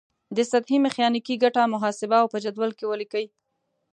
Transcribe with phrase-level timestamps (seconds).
[0.35, 3.25] د سطحې میخانیکي ګټه محاسبه او په جدول کې ولیکئ.